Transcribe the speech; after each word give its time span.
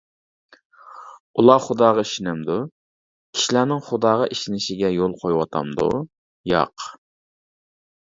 ئۇلار 1.41 1.59
خۇداغا 1.65 2.05
ئىشىنەمدۇ؟ 2.07 2.55
كىشىلەرنىڭ 3.39 3.83
خۇداغا 3.89 4.29
ئىشىنىشىگە 4.37 4.89
يول 4.95 5.13
قويۇۋاتامدۇ؟ 5.25 5.87
ياق. 6.53 6.87